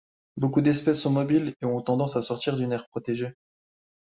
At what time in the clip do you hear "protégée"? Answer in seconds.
2.87-3.35